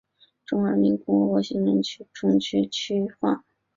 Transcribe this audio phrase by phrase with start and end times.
[0.47, 3.45] 中华人民共和国行政区重新区划。